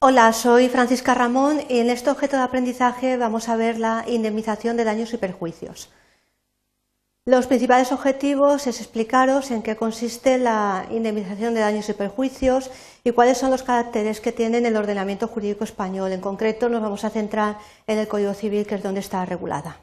Hola, 0.00 0.32
soy 0.32 0.68
Francisca 0.68 1.12
Ramón 1.12 1.60
y 1.68 1.80
en 1.80 1.90
este 1.90 2.08
objeto 2.08 2.36
de 2.36 2.44
aprendizaje 2.44 3.16
vamos 3.16 3.48
a 3.48 3.56
ver 3.56 3.80
la 3.80 4.04
indemnización 4.06 4.76
de 4.76 4.84
daños 4.84 5.12
y 5.12 5.16
perjuicios. 5.16 5.90
Los 7.24 7.48
principales 7.48 7.90
objetivos 7.90 8.68
es 8.68 8.80
explicaros 8.80 9.50
en 9.50 9.60
qué 9.60 9.74
consiste 9.74 10.38
la 10.38 10.86
indemnización 10.92 11.52
de 11.52 11.62
daños 11.62 11.88
y 11.88 11.94
perjuicios 11.94 12.70
y 13.02 13.10
cuáles 13.10 13.38
son 13.38 13.50
los 13.50 13.64
caracteres 13.64 14.20
que 14.20 14.30
tiene 14.30 14.58
el 14.58 14.76
ordenamiento 14.76 15.26
jurídico 15.26 15.64
español. 15.64 16.12
En 16.12 16.20
concreto 16.20 16.68
nos 16.68 16.80
vamos 16.80 17.02
a 17.04 17.10
centrar 17.10 17.58
en 17.88 17.98
el 17.98 18.06
Código 18.06 18.34
Civil, 18.34 18.68
que 18.68 18.76
es 18.76 18.82
donde 18.84 19.00
está 19.00 19.24
regulada. 19.24 19.80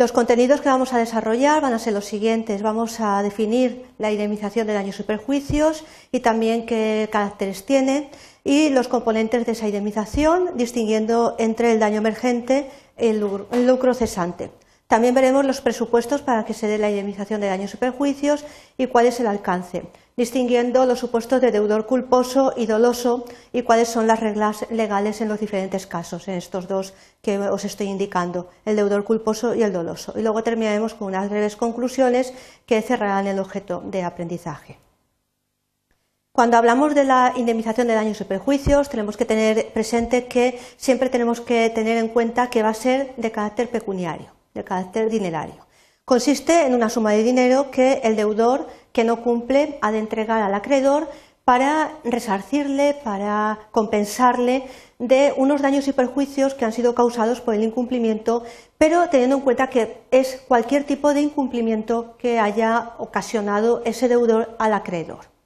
Los 0.00 0.12
contenidos 0.12 0.62
que 0.62 0.70
vamos 0.70 0.94
a 0.94 0.98
desarrollar 0.98 1.60
van 1.60 1.74
a 1.74 1.78
ser 1.78 1.92
los 1.92 2.06
siguientes. 2.06 2.62
Vamos 2.62 3.00
a 3.00 3.22
definir 3.22 3.84
la 3.98 4.10
indemnización 4.10 4.66
de 4.66 4.72
daños 4.72 4.98
y 4.98 5.02
perjuicios 5.02 5.84
y 6.10 6.20
también 6.20 6.64
qué 6.64 7.10
caracteres 7.12 7.66
tiene 7.66 8.08
y 8.42 8.70
los 8.70 8.88
componentes 8.88 9.44
de 9.44 9.52
esa 9.52 9.66
indemnización, 9.66 10.56
distinguiendo 10.56 11.36
entre 11.38 11.72
el 11.72 11.80
daño 11.80 11.98
emergente 11.98 12.70
y 12.98 13.08
el 13.08 13.20
lucro 13.66 13.92
cesante. 13.92 14.50
También 14.90 15.14
veremos 15.14 15.44
los 15.44 15.60
presupuestos 15.60 16.20
para 16.20 16.44
que 16.44 16.52
se 16.52 16.66
dé 16.66 16.76
la 16.76 16.90
indemnización 16.90 17.40
de 17.40 17.46
daños 17.46 17.72
y 17.72 17.76
perjuicios 17.76 18.44
y 18.76 18.88
cuál 18.88 19.06
es 19.06 19.20
el 19.20 19.28
alcance, 19.28 19.84
distinguiendo 20.16 20.84
los 20.84 20.98
supuestos 20.98 21.40
de 21.40 21.52
deudor 21.52 21.86
culposo 21.86 22.54
y 22.56 22.66
doloso 22.66 23.24
y 23.52 23.62
cuáles 23.62 23.86
son 23.86 24.08
las 24.08 24.18
reglas 24.18 24.66
legales 24.68 25.20
en 25.20 25.28
los 25.28 25.38
diferentes 25.38 25.86
casos, 25.86 26.26
en 26.26 26.34
estos 26.34 26.66
dos 26.66 26.92
que 27.22 27.38
os 27.38 27.64
estoy 27.64 27.86
indicando, 27.86 28.48
el 28.64 28.74
deudor 28.74 29.04
culposo 29.04 29.54
y 29.54 29.62
el 29.62 29.72
doloso. 29.72 30.12
Y 30.16 30.22
luego 30.22 30.42
terminaremos 30.42 30.94
con 30.94 31.06
unas 31.06 31.30
breves 31.30 31.54
conclusiones 31.54 32.34
que 32.66 32.82
cerrarán 32.82 33.28
el 33.28 33.38
objeto 33.38 33.84
de 33.86 34.02
aprendizaje. 34.02 34.80
Cuando 36.32 36.56
hablamos 36.56 36.96
de 36.96 37.04
la 37.04 37.32
indemnización 37.36 37.86
de 37.86 37.94
daños 37.94 38.20
y 38.20 38.24
perjuicios, 38.24 38.88
tenemos 38.88 39.16
que 39.16 39.24
tener 39.24 39.72
presente 39.72 40.26
que 40.26 40.58
siempre 40.76 41.10
tenemos 41.10 41.40
que 41.40 41.70
tener 41.70 41.96
en 41.96 42.08
cuenta 42.08 42.50
que 42.50 42.64
va 42.64 42.70
a 42.70 42.74
ser 42.74 43.14
de 43.16 43.30
carácter 43.30 43.70
pecuniario 43.70 44.39
de 44.54 44.64
carácter 44.64 45.10
dinerario. 45.10 45.66
Consiste 46.04 46.66
en 46.66 46.74
una 46.74 46.88
suma 46.88 47.12
de 47.12 47.22
dinero 47.22 47.70
que 47.70 48.00
el 48.02 48.16
deudor 48.16 48.66
que 48.92 49.04
no 49.04 49.22
cumple 49.22 49.78
ha 49.80 49.92
de 49.92 49.98
entregar 49.98 50.42
al 50.42 50.54
acreedor 50.54 51.08
para 51.44 51.92
resarcirle, 52.04 52.94
para 53.02 53.58
compensarle 53.72 54.64
de 54.98 55.32
unos 55.36 55.62
daños 55.62 55.88
y 55.88 55.92
perjuicios 55.92 56.54
que 56.54 56.64
han 56.64 56.72
sido 56.72 56.94
causados 56.94 57.40
por 57.40 57.54
el 57.54 57.64
incumplimiento, 57.64 58.44
pero 58.78 59.08
teniendo 59.08 59.36
en 59.36 59.42
cuenta 59.42 59.68
que 59.68 60.02
es 60.10 60.42
cualquier 60.46 60.84
tipo 60.84 61.14
de 61.14 61.22
incumplimiento 61.22 62.16
que 62.18 62.38
haya 62.38 62.92
ocasionado 62.98 63.82
ese 63.84 64.08
deudor 64.08 64.54
al 64.58 64.74
acreedor. 64.74 65.39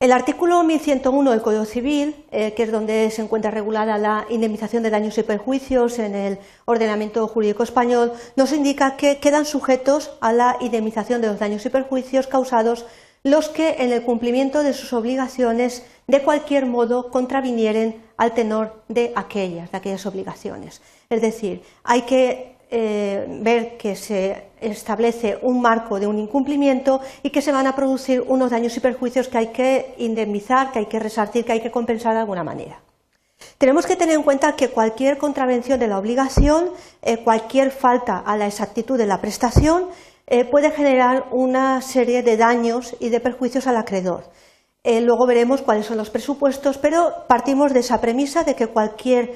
El 0.00 0.12
artículo 0.12 0.62
1101 0.64 1.30
del 1.30 1.40
Código 1.40 1.64
Civil, 1.64 2.14
eh, 2.30 2.52
que 2.54 2.64
es 2.64 2.72
donde 2.72 3.10
se 3.10 3.22
encuentra 3.22 3.50
regulada 3.50 3.96
la 3.96 4.26
indemnización 4.28 4.82
de 4.82 4.90
daños 4.90 5.16
y 5.16 5.22
perjuicios 5.22 5.98
en 5.98 6.14
el 6.14 6.38
ordenamiento 6.64 7.26
jurídico 7.28 7.62
español, 7.62 8.12
nos 8.36 8.52
indica 8.52 8.96
que 8.96 9.18
quedan 9.18 9.46
sujetos 9.46 10.10
a 10.20 10.32
la 10.32 10.56
indemnización 10.60 11.20
de 11.20 11.28
los 11.28 11.38
daños 11.38 11.64
y 11.64 11.70
perjuicios 11.70 12.26
causados 12.26 12.86
los 13.22 13.48
que 13.48 13.76
en 13.78 13.90
el 13.90 14.02
cumplimiento 14.02 14.62
de 14.62 14.74
sus 14.74 14.92
obligaciones 14.92 15.86
de 16.06 16.22
cualquier 16.22 16.66
modo 16.66 17.10
contravinieren 17.10 18.02
al 18.18 18.34
tenor 18.34 18.82
de 18.88 19.12
aquellas, 19.16 19.72
de 19.72 19.78
aquellas 19.78 20.04
obligaciones. 20.04 20.82
Es 21.08 21.22
decir, 21.22 21.62
hay 21.84 22.02
que 22.02 22.53
eh, 22.76 23.24
ver 23.28 23.76
que 23.76 23.94
se 23.94 24.48
establece 24.60 25.38
un 25.42 25.60
marco 25.60 26.00
de 26.00 26.08
un 26.08 26.18
incumplimiento 26.18 27.00
y 27.22 27.30
que 27.30 27.40
se 27.40 27.52
van 27.52 27.68
a 27.68 27.76
producir 27.76 28.24
unos 28.26 28.50
daños 28.50 28.76
y 28.76 28.80
perjuicios 28.80 29.28
que 29.28 29.38
hay 29.38 29.46
que 29.52 29.94
indemnizar, 29.98 30.72
que 30.72 30.80
hay 30.80 30.86
que 30.86 30.98
resarcir, 30.98 31.44
que 31.44 31.52
hay 31.52 31.60
que 31.60 31.70
compensar 31.70 32.14
de 32.14 32.18
alguna 32.18 32.42
manera. 32.42 32.80
Tenemos 33.58 33.86
que 33.86 33.94
tener 33.94 34.16
en 34.16 34.24
cuenta 34.24 34.56
que 34.56 34.70
cualquier 34.70 35.18
contravención 35.18 35.78
de 35.78 35.86
la 35.86 36.00
obligación, 36.00 36.70
eh, 37.02 37.18
cualquier 37.18 37.70
falta 37.70 38.18
a 38.18 38.36
la 38.36 38.48
exactitud 38.48 38.98
de 38.98 39.06
la 39.06 39.20
prestación, 39.20 39.84
eh, 40.26 40.44
puede 40.44 40.72
generar 40.72 41.26
una 41.30 41.80
serie 41.80 42.24
de 42.24 42.36
daños 42.36 42.96
y 42.98 43.10
de 43.10 43.20
perjuicios 43.20 43.68
al 43.68 43.76
acreedor. 43.76 44.24
luego 44.84 45.26
veremos 45.28 45.62
cuáles 45.62 45.86
son 45.86 45.96
los 45.96 46.10
presupuestos, 46.10 46.76
pero 46.76 47.24
partimos 47.28 47.72
de 47.72 47.80
esa 47.80 48.00
premisa 48.00 48.42
de 48.42 48.54
que 48.54 48.66
cualquier 48.66 49.32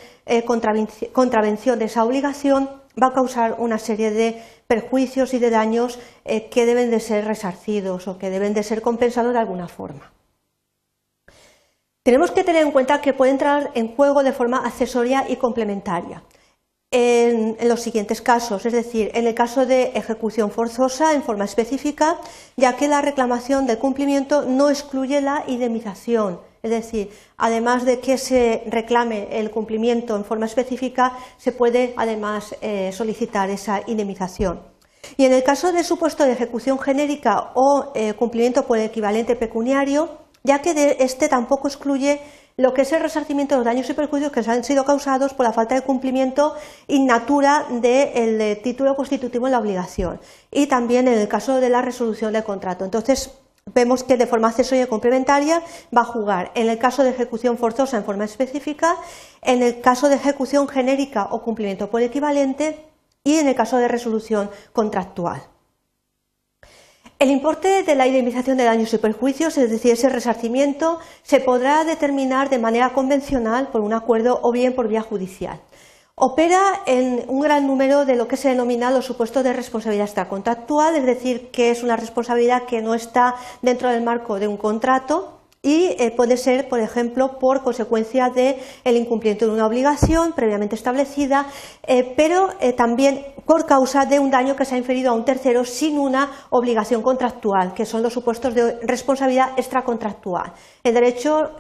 contravención 1.15 1.79
de 1.79 1.87
esa 1.87 2.05
obligación 2.05 2.69
va 3.01 3.09
a 3.09 3.13
causar 3.13 3.57
una 3.59 3.79
serie 3.79 4.11
de 4.11 4.43
perjuicios 4.67 5.35
y 5.35 5.39
de 5.39 5.51
daños 5.51 5.99
eh, 6.25 6.49
que 6.49 6.67
deben 6.67 6.91
de 6.91 7.01
ser 7.01 7.25
resarcidos 7.25 8.09
o 8.09 8.19
que 8.19 8.31
deben 8.31 8.55
de 8.55 8.63
ser 8.63 8.83
compensados 8.83 9.33
de 9.33 9.39
alguna 9.39 9.69
forma. 9.69 10.13
Tenemos 12.03 12.31
que 12.31 12.45
tener 12.45 12.65
en 12.65 12.73
cuenta 12.73 13.01
que 13.01 13.13
puede 13.13 13.33
entrar 13.33 13.71
en 13.75 13.95
juego 13.95 14.23
de 14.23 14.33
forma 14.33 14.67
accesoria 14.67 15.27
y 15.29 15.37
complementaria. 15.37 16.23
En, 16.91 17.57
en, 17.61 17.69
los 17.69 17.83
siguientes 17.83 18.23
casos, 18.23 18.65
es 18.65 18.73
decir, 18.73 19.11
en 19.13 19.27
el 19.27 19.35
caso 19.35 19.67
de 19.67 19.93
ejecución 19.95 20.51
forzosa 20.51 21.13
en 21.13 21.23
forma 21.23 21.45
específica, 21.45 22.17
ya 22.57 22.77
que 22.77 22.89
la 22.89 23.03
reclamación 23.03 23.67
del 23.67 23.77
cumplimiento 23.77 24.47
no 24.47 24.71
excluye 24.71 25.21
la 25.21 25.45
indemnización, 25.47 26.41
es 26.63 26.71
decir, 26.71 27.11
además 27.37 27.85
de 27.85 28.01
que 28.01 28.19
se 28.19 28.65
reclame 28.67 29.29
el 29.39 29.51
cumplimiento 29.51 30.17
en 30.17 30.25
forma 30.25 30.47
específica, 30.47 31.13
se 31.37 31.53
puede 31.53 31.95
además 31.97 32.57
eh, 32.61 32.91
solicitar 32.93 33.51
esa 33.51 33.83
indemnización. 33.87 34.61
Y 35.17 35.25
en 35.25 35.33
el 35.33 35.45
caso 35.45 35.73
de 35.73 35.85
supuesto 35.85 36.25
de 36.25 36.33
ejecución 36.33 36.79
genérica 36.79 37.53
o 37.55 37.93
eh, 37.95 38.15
cumplimiento 38.15 38.67
por 38.67 38.79
equivalente 38.79 39.37
pecuniario, 39.37 40.19
ya 40.43 40.61
que 40.61 40.97
este 41.01 41.29
tampoco 41.29 41.69
excluye 41.69 42.21
lo 42.57 42.75
que 42.75 42.83
es 42.83 42.93
el 42.93 43.01
resarcimiento 43.01 43.55
de 43.55 43.59
los 43.61 43.65
daños 43.65 43.89
y 43.89 43.95
perjuicios 43.95 44.33
que 44.33 44.41
han 44.41 44.65
sido 44.65 44.85
causados 44.85 45.33
por 45.33 45.47
la 45.47 45.53
falta 45.53 45.77
de 45.77 45.83
cumplimiento 45.83 46.55
in 46.89 47.07
natura 47.07 47.67
del 47.71 48.41
eh, 48.41 48.57
título 48.57 48.97
constitutivo 48.97 49.47
en 49.47 49.53
la 49.53 49.61
obligación 49.61 50.21
y 50.51 50.67
también 50.67 51.07
en 51.07 51.19
el 51.19 51.29
caso 51.29 51.61
de 51.61 51.71
la 51.71 51.83
resolución 51.83 52.33
del 52.33 52.43
contrato. 52.43 52.85
Entonces, 52.85 53.31
vemos 53.75 54.05
que 54.05 54.17
de 54.17 54.27
forma 54.27 54.49
accesoria 54.49 54.85
y 54.85 54.89
complementaria 54.89 55.63
va 55.97 56.03
a 56.03 56.05
jugar 56.05 56.53
en 56.55 56.69
el 56.69 56.79
caso 56.79 57.03
de 57.03 57.11
ejecución 57.11 57.59
forzosa 57.59 57.97
en 57.97 58.05
forma 58.05 58.25
específica, 58.25 58.97
en 59.43 59.63
el 59.63 59.81
caso 59.81 60.09
de 60.09 60.17
ejecución 60.17 60.69
genérica 60.69 61.29
o 61.31 61.43
cumplimiento 61.43 61.91
por 61.91 62.03
equivalente 62.03 62.85
y 63.25 63.37
en 63.37 63.49
el 63.49 63.55
caso 63.55 63.77
de 63.77 63.89
resolución 63.89 64.51
contractual. 64.73 65.43
El 67.19 67.31
importe 67.31 67.83
de 67.83 67.95
la 67.97 68.07
indemnización 68.07 68.57
de 68.57 68.65
daños 68.65 68.95
y 68.95 68.99
perjuicios, 68.99 69.59
es 69.59 69.71
decir, 69.71 69.93
ese 69.93 70.09
resarcimiento, 70.09 71.01
se 71.25 71.41
podrá 71.41 71.83
determinar 71.83 72.49
de 72.49 72.61
manera 72.61 72.93
convencional 72.93 73.69
por 73.69 73.81
un 73.81 73.93
acuerdo 73.93 74.39
o 74.43 74.53
bien 74.53 74.73
por 74.73 74.87
vía 74.87 75.03
judicial. 75.03 75.61
Opera 76.21 76.83
en 76.87 77.25
un 77.29 77.43
gran 77.43 77.69
número 77.69 78.05
de 78.05 78.17
lo 78.17 78.27
que 78.27 78.37
se 78.37 78.49
denomina 78.49 78.91
los 78.91 79.05
supuestos 79.05 79.45
de 79.45 79.53
responsabilidad 79.53 80.07
extracontractual, 80.07 80.97
es 80.97 81.07
decir, 81.07 81.53
que 81.53 81.71
es 81.71 81.85
una 81.85 81.95
responsabilidad 81.95 82.65
que 82.65 82.83
no 82.83 82.95
está 82.95 83.37
dentro 83.63 83.89
del 83.89 84.03
marco 84.03 84.41
de 84.41 84.49
un 84.49 84.57
contrato, 84.57 85.38
y 85.69 85.95
eh, 85.99 86.11
puede 86.17 86.39
ser, 86.39 86.67
por 86.67 86.81
ejemplo, 86.81 87.39
por 87.39 87.63
consecuencia 87.63 88.31
del 88.31 88.97
incumplimiento 88.97 89.45
de 89.45 89.53
una 89.53 89.67
obligación 89.67 90.33
previamente 90.33 90.75
establecida, 90.75 91.45
eh, 91.87 92.15
pero 92.17 92.49
eh, 92.59 92.73
también 92.73 93.27
por 93.45 93.67
causa 93.67 94.07
de 94.07 94.19
un 94.19 94.31
daño 94.31 94.57
que 94.57 94.65
se 94.65 94.77
ha 94.77 94.79
inferido 94.79 95.11
a 95.11 95.15
un 95.15 95.27
tercero 95.27 95.67
sin 95.67 95.99
una 95.99 96.31
obligación 96.49 97.03
contractual, 97.03 97.75
que 97.75 97.85
son 97.85 98.03
los 98.03 98.15
supuestos 98.15 98.55
de 98.55 98.79
responsabilidad 98.83 99.51
extracontractual. 99.59 100.53
En 100.85 100.95
derecho 100.95 101.51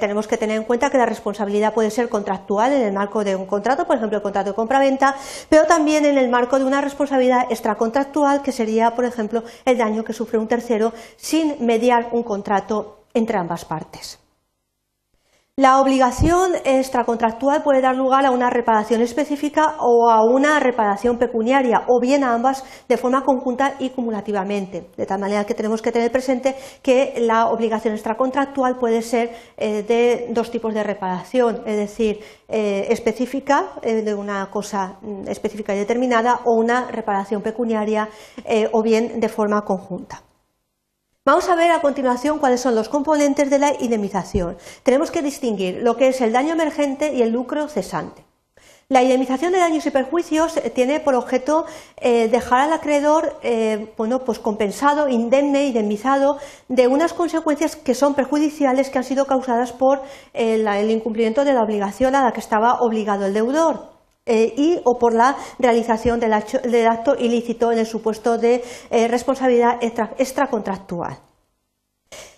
tenemos 0.00 0.26
que 0.26 0.36
tener 0.36 0.56
en 0.56 0.64
cuenta 0.64 0.90
que 0.90 0.98
la 0.98 1.06
responsabilidad 1.06 1.72
puede 1.72 1.90
ser 1.90 2.08
contractual 2.08 2.72
en 2.72 2.82
el 2.82 2.92
marco 2.92 3.22
de 3.22 3.36
un 3.36 3.46
contrato, 3.46 3.86
por 3.86 3.96
ejemplo, 3.96 4.18
el 4.18 4.22
contrato 4.22 4.50
de 4.50 4.56
compraventa, 4.56 5.14
pero 5.48 5.66
también 5.66 6.04
en 6.04 6.18
el 6.18 6.28
marco 6.28 6.58
de 6.58 6.64
una 6.64 6.80
responsabilidad 6.80 7.46
extracontractual, 7.50 8.42
que 8.42 8.50
sería, 8.50 8.90
por 8.96 9.04
ejemplo, 9.04 9.42
el 9.64 9.78
daño 9.78 10.04
que 10.04 10.12
sufre 10.12 10.38
un 10.38 10.48
tercero 10.48 10.92
sin 11.16 11.64
mediar 11.64 12.08
un 12.12 12.24
contrato 12.24 13.05
entre 13.16 13.38
ambas 13.38 13.64
partes. 13.64 14.20
La 15.58 15.80
obligación 15.80 16.52
extracontractual 16.66 17.62
puede 17.62 17.80
dar 17.80 17.96
lugar 17.96 18.26
a 18.26 18.30
una 18.30 18.50
reparación 18.50 19.00
específica 19.00 19.76
o 19.80 20.10
a 20.10 20.22
una 20.22 20.60
reparación 20.60 21.16
pecuniaria, 21.16 21.84
o 21.86 21.98
bien 21.98 22.24
a 22.24 22.34
ambas 22.34 22.62
de 22.86 22.98
forma 22.98 23.24
conjunta 23.24 23.74
y 23.78 23.88
cumulativamente. 23.88 24.90
De 24.98 25.06
tal 25.06 25.18
manera 25.18 25.46
que 25.46 25.54
tenemos 25.54 25.80
que 25.80 25.92
tener 25.92 26.12
presente 26.12 26.56
que 26.82 27.14
la 27.20 27.46
obligación 27.46 27.94
extracontractual 27.94 28.76
puede 28.76 29.00
ser 29.00 29.30
eh, 29.56 29.82
de 29.82 30.26
dos 30.28 30.50
tipos 30.50 30.74
de 30.74 30.82
reparación, 30.82 31.62
es 31.64 31.76
decir, 31.78 32.20
eh, 32.48 32.88
específica, 32.90 33.70
eh, 33.80 34.02
de 34.02 34.14
una 34.14 34.50
cosa 34.50 34.98
mm, 35.00 35.26
específica 35.26 35.74
y 35.74 35.78
determinada, 35.78 36.40
o 36.44 36.52
una 36.52 36.90
reparación 36.90 37.40
pecuniaria, 37.40 38.10
o 38.72 38.82
bien 38.82 39.20
de 39.20 39.28
forma 39.30 39.62
conjunta. 39.62 40.22
Vamos 41.26 41.48
a 41.48 41.56
ver 41.56 41.72
a 41.72 41.80
continuación 41.80 42.38
cuáles 42.38 42.60
son 42.60 42.76
los 42.76 42.88
componentes 42.88 43.50
de 43.50 43.58
la 43.58 43.72
indemnización. 43.80 44.56
Tenemos 44.84 45.10
que 45.10 45.22
distinguir 45.22 45.82
lo 45.82 45.96
que 45.96 46.06
es 46.06 46.20
el 46.20 46.32
daño 46.32 46.52
emergente 46.52 47.14
y 47.14 47.20
el 47.20 47.32
lucro 47.32 47.66
cesante. 47.66 48.24
La 48.88 49.02
indemnización 49.02 49.52
de 49.52 49.58
daños 49.58 49.84
y 49.86 49.90
perjuicios 49.90 50.56
eh, 50.56 50.70
tiene 50.70 51.00
por 51.00 51.16
objeto 51.16 51.66
eh, 51.96 52.28
dejar 52.28 52.60
al 52.60 52.72
acreedor 52.72 53.40
eh, 53.42 53.92
bueno, 53.96 54.20
pues 54.20 54.38
compensado, 54.38 55.08
indemne, 55.08 55.66
indemnizado 55.66 56.38
de 56.68 56.86
unas 56.86 57.12
consecuencias 57.12 57.74
que 57.74 57.96
son 57.96 58.14
perjudiciales 58.14 58.88
que 58.88 58.98
han 58.98 59.04
sido 59.04 59.26
causadas 59.26 59.72
por 59.72 60.02
el 60.32 60.90
incumplimiento 60.92 61.44
de 61.44 61.54
la 61.54 61.64
obligación 61.64 62.14
a 62.14 62.22
la 62.22 62.30
que 62.30 62.38
estaba 62.38 62.78
obligado 62.82 63.26
el 63.26 63.34
deudor. 63.34 63.95
Y 64.26 64.80
o 64.84 64.98
por 64.98 65.14
la 65.14 65.36
realización 65.58 66.18
del 66.18 66.32
acto, 66.32 67.14
ilícito 67.16 67.70
en 67.70 67.78
el 67.78 67.86
supuesto 67.86 68.38
de 68.38 68.62
responsabilidad 69.08 69.78
extracontractual. 70.18 71.18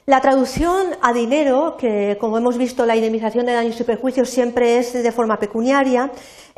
La 0.09 0.23
traducción 0.23 0.97
a 1.03 1.13
dinero, 1.13 1.77
que 1.77 2.17
como 2.19 2.39
hemos 2.39 2.57
visto 2.57 2.87
la 2.87 2.97
indemnización 2.97 3.45
de 3.45 3.53
daños 3.53 3.79
y 3.79 3.85
perjuicios 3.85 4.31
siempre 4.31 4.79
es 4.79 4.95
de 4.95 5.13
forma 5.13 5.39
pecuniaria, 5.39 6.11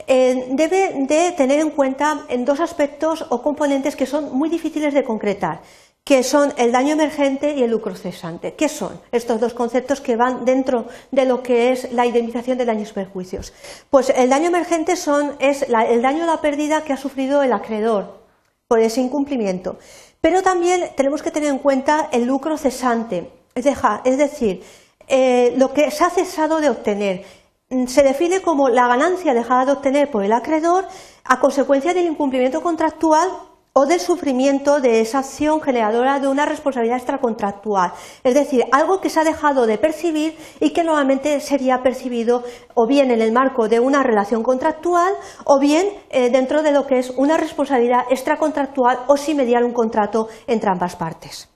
eh, 0.07 0.47
debe 0.51 1.05
de 1.09 1.33
tener 1.33 1.59
en 1.59 1.71
cuenta 1.71 2.27
en 2.29 2.45
dos 2.45 2.61
aspectos 2.61 3.27
o 3.29 3.43
componentes 3.43 3.97
que 3.97 4.07
son 4.07 4.33
muy 4.39 4.49
difíciles 4.49 4.95
de 4.95 5.03
concretar, 5.03 5.63
que 6.05 6.23
son 6.23 6.53
el 6.57 6.73
daño 6.73 6.95
emergente 6.95 7.55
y 7.55 7.63
el 7.63 7.71
lucro 7.71 7.95
cesante. 7.95 8.55
¿Qué 8.55 8.69
son 8.69 9.01
estos 9.13 9.41
dos 9.41 9.55
conceptos 9.55 10.01
que 10.01 10.17
van 10.17 10.45
dentro 10.45 10.87
de 11.11 11.25
lo 11.25 11.43
que 11.43 11.71
es 11.71 11.93
la 11.93 12.07
indemnización 12.07 12.59
de 12.59 12.65
daños 12.65 12.91
y 12.91 12.95
perjuicios? 12.95 13.53
Pues 13.91 14.11
el 14.11 14.31
daño 14.31 14.49
emergente 14.49 14.97
son, 14.97 15.37
es 15.39 15.63
el 15.63 16.03
daño 16.03 16.25
o 16.25 16.27
la 16.27 16.41
pérdida 16.41 16.83
que 16.83 16.93
ha 16.93 16.97
sufrido 16.97 17.43
el 17.43 17.53
acreedor 17.53 18.21
por 18.67 18.81
ese 18.81 19.01
incumplimiento. 19.01 19.79
Pero 20.21 20.43
también 20.43 20.91
tenemos 20.97 21.23
que 21.23 21.31
tener 21.31 21.51
en 21.51 21.59
cuenta 21.59 22.09
el 22.13 22.25
lucro 22.25 22.57
cesante, 22.57 23.31
es, 23.55 24.19
decir, 24.19 24.63
eh, 25.09 25.55
lo 25.57 25.73
que 25.73 25.91
se 25.91 26.05
ha 26.05 26.11
cesado 26.11 26.61
de 26.61 26.71
obtener 26.71 27.25
mm, 27.69 27.87
se 27.87 28.03
define 28.03 28.43
como 28.43 28.69
la 28.69 28.87
ganancia 28.87 29.35
dejada 29.35 29.67
de 29.67 29.73
obtener 29.73 30.11
por 30.11 30.25
el 30.25 30.33
acreedor 30.33 30.87
a 31.25 31.41
consecuencia 31.41 31.95
del 31.95 32.07
incumplimiento 32.07 32.63
contractual 32.63 33.29
o 33.73 33.87
del 33.87 34.01
sufrimiento 34.01 34.81
de 34.81 35.01
esa 35.01 35.21
acción 35.21 35.61
generadora 35.61 36.19
de 36.19 36.29
una 36.29 36.47
responsabilidad 36.47 36.99
extracontractual. 36.99 37.93
Es 38.25 38.35
decir, 38.35 38.65
algo 38.73 39.01
que 39.01 39.11
se 39.11 39.21
ha 39.21 39.25
dejado 39.25 39.67
de 39.67 39.79
percibir 39.79 40.37
y 40.61 40.71
que 40.73 40.85
nuevamente 40.85 41.41
sería 41.41 41.83
percibido 41.83 42.43
o 42.75 42.87
bien 42.87 43.11
en 43.11 43.23
el 43.23 43.33
marco 43.33 43.69
de 43.69 43.81
una 43.81 44.03
relación 44.03 44.43
contractual 44.43 45.13
o 45.45 45.59
bien 45.59 45.87
eh, 46.11 46.31
dentro 46.31 46.63
de 46.63 46.73
lo 46.73 46.87
que 46.87 46.99
es 46.99 47.11
una 47.11 47.37
responsabilidad 47.37 48.07
extracontractual 48.11 49.01
o 49.07 49.17
si 49.17 49.35
mediar 49.35 49.65
un 49.65 49.73
contrato 49.73 50.29
entre 50.47 50.71
ambas 50.71 50.97
partes. 50.97 51.49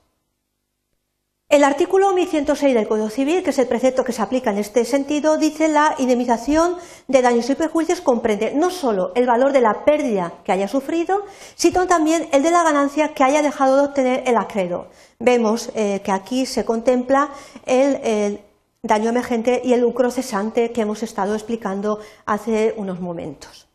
El 1.55 1.63
artículo 1.63 2.13
1106 2.13 2.75
del 2.75 2.89
Código 2.89 3.11
Civil, 3.11 3.45
que 3.45 3.51
es 3.51 3.59
el 3.61 3.69
precepto 3.69 4.03
que 4.03 4.11
se 4.11 4.21
aplica 4.21 4.51
en 4.51 4.59
este 4.59 4.85
sentido, 4.85 5.37
dice 5.37 5.69
la 5.69 5.95
indemnización 5.99 6.75
de 7.07 7.23
daños 7.23 7.49
y 7.49 7.55
perjuicios 7.55 8.01
comprende 8.01 8.55
no 8.57 8.71
solo 8.71 9.13
el 9.15 9.25
valor 9.25 9.53
de 9.53 9.61
la 9.61 9.85
pérdida 9.85 10.33
que 10.43 10.51
haya 10.51 10.67
sufrido, 10.67 11.25
sino 11.55 11.87
también 11.87 12.29
el 12.33 12.43
de 12.43 12.51
la 12.51 12.65
ganancia 12.65 13.15
que 13.15 13.23
haya 13.23 13.41
dejado 13.41 13.77
de 13.77 13.83
obtener 13.85 14.25
el 14.27 14.37
acreedor. 14.37 14.91
Vemos 15.21 15.71
eh, 15.77 16.01
que 16.05 16.11
aquí 16.11 16.45
se 16.45 16.65
contempla 16.65 17.29
el, 17.67 18.41
daño 18.83 19.11
emergente 19.11 19.63
y 19.65 19.75
el 19.75 19.81
lucro 19.83 20.11
cesante 20.11 20.73
que 20.73 20.81
hemos 20.81 21.05
estado 21.05 21.35
explicando 21.35 22.01
hace 22.27 22.75
unos 22.77 22.99
momentos. 22.99 23.69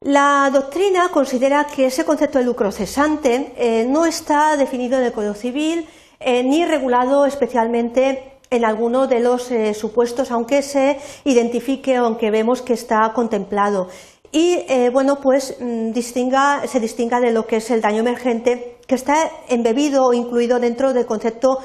La 0.00 0.48
doctrina 0.50 1.10
considera 1.10 1.66
que 1.66 1.84
ese 1.84 2.06
concepto 2.06 2.38
de 2.38 2.46
lucro 2.46 2.72
cesante 2.72 3.52
eh, 3.58 3.84
no 3.86 4.06
está 4.06 4.56
definido 4.56 4.98
en 4.98 5.04
el 5.04 5.12
Código 5.12 5.34
Civil 5.34 5.86
eh, 6.22 6.44
ni 6.44 6.66
regulado 6.66 7.24
especialmente 7.24 8.34
en 8.50 8.66
alguno 8.66 9.06
de 9.06 9.20
los 9.20 9.50
eh, 9.50 9.72
supuestos, 9.72 10.30
aunque 10.30 10.60
se 10.60 10.98
identifique 11.24 11.96
aunque 11.96 12.30
vemos 12.30 12.60
que 12.60 12.74
está 12.74 13.10
contemplado. 13.14 13.88
Y 14.30 14.58
eh, 14.68 14.90
bueno, 14.92 15.16
pues 15.22 15.56
mm, 15.58 15.92
se 15.94 16.80
distinga 16.80 17.20
de 17.20 17.32
lo 17.32 17.46
que 17.46 17.56
es 17.56 17.70
el 17.70 17.80
daño 17.80 18.00
emergente, 18.00 18.76
que 18.86 18.96
está 18.96 19.30
embebido 19.48 20.04
o 20.04 20.12
incluido 20.12 20.60
dentro 20.60 20.92
del 20.92 21.06
concepto 21.06 21.58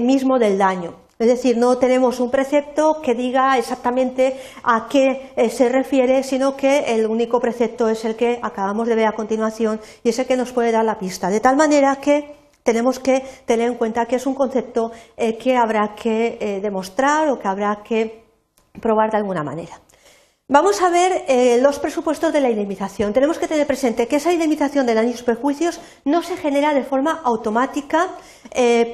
mismo 0.00 0.38
del 0.38 0.58
daño. 0.58 0.96
Es 1.18 1.28
decir, 1.28 1.56
no 1.58 1.76
tenemos 1.78 2.18
un 2.18 2.30
precepto 2.30 3.00
que 3.02 3.14
diga 3.14 3.58
exactamente 3.58 4.40
a 4.64 4.88
qué 4.88 5.32
se 5.50 5.68
refiere, 5.68 6.22
sino 6.22 6.56
que 6.56 6.94
el 6.94 7.06
único 7.06 7.38
precepto 7.38 7.90
es 7.90 8.06
el 8.06 8.16
que 8.16 8.40
acabamos 8.42 8.88
de 8.88 8.94
ver 8.94 9.06
a 9.06 9.12
continuación 9.12 9.78
y 10.02 10.08
es 10.08 10.18
el 10.18 10.26
que 10.26 10.36
nos 10.36 10.52
puede 10.52 10.72
dar 10.72 10.86
la 10.86 10.98
pista. 10.98 11.28
De 11.28 11.40
tal 11.40 11.56
manera 11.56 11.96
que 11.96 12.39
tenemos 12.62 12.98
que 12.98 13.24
tener 13.46 13.68
en 13.68 13.76
cuenta 13.76 14.06
que 14.06 14.16
es 14.16 14.26
un 14.26 14.34
concepto 14.34 14.92
eh, 15.16 15.36
que 15.36 15.56
habrá 15.56 15.94
que 15.94 16.38
eh, 16.40 16.60
demostrar 16.60 17.28
o 17.28 17.38
que 17.38 17.48
habrá 17.48 17.82
que 17.82 18.24
probar 18.80 19.10
de 19.10 19.16
alguna 19.16 19.42
manera. 19.42 19.80
Vamos 20.52 20.82
a 20.82 20.90
ver 20.90 21.26
eh, 21.28 21.60
los 21.62 21.78
presupuestos 21.78 22.32
de 22.32 22.40
la 22.40 22.50
indemnización. 22.50 23.12
Tenemos 23.12 23.38
que 23.38 23.46
tener 23.46 23.68
presente 23.68 24.08
que 24.08 24.16
esa 24.16 24.32
indemnización 24.32 24.84
de 24.84 24.94
daños 24.94 25.20
y 25.20 25.24
perjuicios 25.24 25.80
no 26.04 26.22
se 26.22 26.36
genera 26.36 26.74
de 26.74 26.82
forma 26.82 27.20
automática 27.24 28.08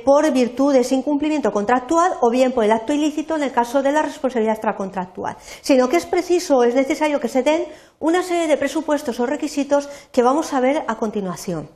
por 0.05 0.31
virtud 0.33 0.75
de 0.75 0.81
ese 0.81 0.97
incumplimiento 0.97 1.51
contractual 1.51 2.13
o 2.21 2.31
bien 2.31 2.53
por 2.53 2.65
el 2.65 2.73
acto 2.73 2.93
ilícito 2.93 3.37
en 3.37 3.43
el 3.43 3.53
caso 3.53 3.83
de 3.83 3.91
la 3.91 4.03
responsabilidad 4.03 4.53
extracontractual, 4.53 5.39
sino 5.63 5.89
que 5.89 5.97
es 5.97 6.05
preciso 6.05 6.59
o 6.59 6.65
es 6.65 6.75
necesario 6.75 7.21
que 7.21 7.29
se 7.29 7.43
den 7.43 7.65
una 8.01 8.23
serie 8.23 8.49
de 8.49 8.59
presupuestos 8.59 9.19
o 9.19 9.25
requisitos 9.25 9.89
que 10.13 10.23
vamos 10.23 10.53
a 10.53 10.61
ver 10.61 10.85
a 10.87 10.97
continuación 10.97 11.71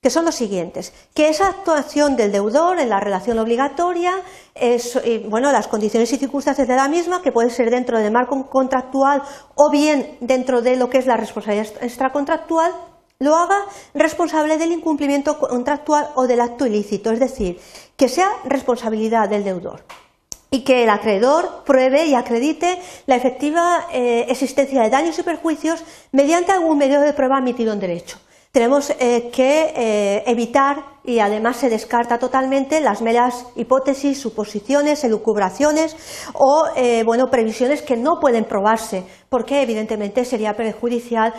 que 0.00 0.08
son 0.08 0.24
los 0.24 0.34
siguientes, 0.34 0.94
que 1.12 1.28
esa 1.28 1.48
actuación 1.48 2.16
del 2.16 2.32
deudor 2.32 2.78
en 2.78 2.88
la 2.88 3.00
relación 3.00 3.38
obligatoria, 3.38 4.12
es, 4.54 4.98
bueno, 5.28 5.52
las 5.52 5.68
condiciones 5.68 6.10
y 6.12 6.16
circunstancias 6.16 6.66
de 6.66 6.76
la 6.76 6.88
misma, 6.88 7.20
que 7.20 7.32
puede 7.32 7.50
ser 7.50 7.70
dentro 7.70 7.98
del 7.98 8.10
marco 8.10 8.48
contractual 8.48 9.22
o 9.56 9.70
bien 9.70 10.16
dentro 10.20 10.62
de 10.62 10.76
lo 10.76 10.88
que 10.88 10.98
es 10.98 11.06
la 11.06 11.18
responsabilidad 11.18 11.70
extracontractual, 11.82 12.72
lo 13.18 13.36
haga 13.36 13.66
responsable 13.92 14.56
del 14.56 14.72
incumplimiento 14.72 15.38
contractual 15.38 16.08
o 16.14 16.26
del 16.26 16.40
acto 16.40 16.66
ilícito, 16.66 17.10
es 17.12 17.20
decir, 17.20 17.60
que 17.98 18.08
sea 18.08 18.32
responsabilidad 18.44 19.28
del 19.28 19.44
deudor 19.44 19.84
y 20.50 20.64
que 20.64 20.82
el 20.82 20.88
acreedor 20.88 21.62
pruebe 21.66 22.06
y 22.06 22.14
acredite 22.14 22.80
la 23.04 23.16
efectiva 23.16 23.86
eh, 23.92 24.24
existencia 24.30 24.80
de 24.80 24.88
daños 24.88 25.18
y 25.18 25.22
perjuicios 25.22 25.84
mediante 26.10 26.52
algún 26.52 26.78
medio 26.78 27.02
de 27.02 27.12
prueba 27.12 27.36
admitido 27.36 27.74
en 27.74 27.80
derecho. 27.80 28.18
Tenemos 28.52 28.90
eh, 28.98 29.30
que 29.32 29.72
eh, 29.76 30.24
evitar, 30.26 30.84
y 31.04 31.20
además 31.20 31.56
se 31.56 31.68
descarta 31.68 32.18
totalmente, 32.18 32.80
las 32.80 33.00
meras 33.00 33.46
hipótesis, 33.54 34.20
suposiciones, 34.20 35.04
elucubraciones 35.04 35.94
o 36.34 36.64
eh, 36.74 37.04
bueno, 37.04 37.30
previsiones 37.30 37.80
que 37.80 37.96
no 37.96 38.18
pueden 38.20 38.44
probarse, 38.44 39.04
porque 39.28 39.62
evidentemente 39.62 40.24
sería 40.24 40.56
perjudicial 40.56 41.32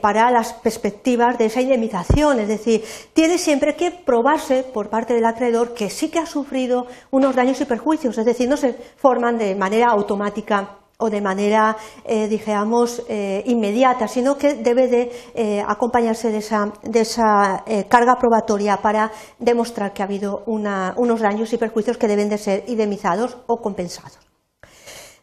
para 0.00 0.28
las 0.32 0.54
perspectivas 0.54 1.38
de 1.38 1.46
esa 1.46 1.60
indemnización. 1.60 2.40
Es 2.40 2.48
decir, 2.48 2.82
tiene 3.12 3.38
siempre 3.38 3.76
que 3.76 3.92
probarse 3.92 4.64
por 4.64 4.90
parte 4.90 5.14
del 5.14 5.24
acreedor 5.24 5.72
que 5.72 5.88
sí 5.88 6.08
que 6.08 6.18
ha 6.18 6.26
sufrido 6.26 6.88
unos 7.12 7.36
daños 7.36 7.60
y 7.60 7.64
perjuicios, 7.64 8.18
es 8.18 8.26
decir, 8.26 8.48
no 8.48 8.56
se 8.56 8.72
forman 8.96 9.38
de 9.38 9.54
manera 9.54 9.86
automática 9.90 10.80
o 10.98 11.10
de 11.10 11.20
manera, 11.20 11.76
eh, 12.04 12.26
digamos, 12.28 13.02
eh, 13.08 13.42
inmediata, 13.46 14.08
sino 14.08 14.38
que 14.38 14.54
debe 14.54 14.88
de 14.88 15.12
eh, 15.34 15.62
acompañarse 15.66 16.30
de 16.30 16.38
esa, 16.38 16.72
de 16.82 17.00
esa 17.00 17.64
carga 17.88 18.16
probatoria 18.18 18.78
para 18.78 19.10
demostrar 19.38 19.92
que 19.92 20.02
ha 20.02 20.06
habido 20.06 20.42
unos 20.46 21.20
daños 21.20 21.52
y 21.52 21.58
perjuicios 21.58 21.98
que 21.98 22.08
deben 22.08 22.28
de 22.28 22.38
ser 22.38 22.64
indemnizados 22.66 23.36
o 23.46 23.60
compensados. 23.60 24.18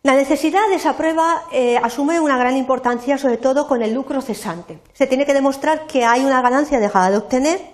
La 0.03 0.15
necesidad 0.15 0.67
de 0.69 0.75
esa 0.75 0.97
prueba 0.97 1.43
asume 1.81 2.19
una 2.19 2.37
gran 2.37 2.57
importancia, 2.57 3.17
sobre 3.17 3.37
todo 3.37 3.67
con 3.67 3.81
el 3.81 3.93
lucro 3.93 4.21
cesante. 4.21 4.79
Se 4.93 5.07
tiene 5.07 5.25
que 5.25 5.33
demostrar 5.33 5.87
que 5.87 6.03
hay 6.03 6.25
una 6.25 6.41
ganancia 6.41 6.79
dejada 6.79 7.09
de 7.09 7.17
obtener 7.17 7.73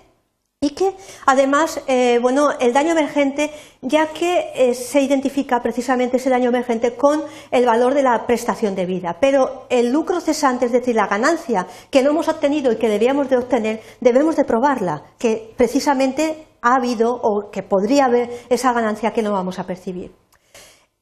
y 0.62 0.74
que 0.74 0.94
además, 1.24 1.80
eh, 1.86 2.18
bueno, 2.20 2.50
el 2.60 2.74
daño 2.74 2.90
emergente, 2.90 3.50
ya 3.80 4.08
que 4.08 4.52
eh, 4.54 4.74
se 4.74 5.00
identifica 5.00 5.62
precisamente 5.62 6.18
ese 6.18 6.28
daño 6.28 6.50
emergente 6.50 6.96
con 6.96 7.22
el 7.50 7.64
valor 7.64 7.94
de 7.94 8.02
la 8.02 8.26
prestación 8.26 8.74
de 8.74 8.84
vida, 8.84 9.16
pero 9.18 9.64
el 9.70 9.90
lucro 9.90 10.20
cesante, 10.20 10.66
es 10.66 10.72
decir, 10.72 10.94
la 10.94 11.06
ganancia 11.06 11.66
que 11.90 12.02
no 12.02 12.10
hemos 12.10 12.28
obtenido 12.28 12.70
y 12.72 12.76
que 12.76 12.90
debíamos 12.90 13.30
de 13.30 13.38
obtener, 13.38 13.80
debemos 14.02 14.36
de 14.36 14.44
probarla, 14.44 15.02
que 15.18 15.54
precisamente 15.56 16.46
ha 16.60 16.74
habido 16.74 17.10
o 17.10 17.50
que 17.50 17.62
podría 17.62 18.04
haber 18.04 18.28
esa 18.50 18.74
ganancia 18.74 19.14
que 19.14 19.22
no 19.22 19.32
vamos 19.32 19.58
a 19.58 19.64
percibir. 19.64 20.19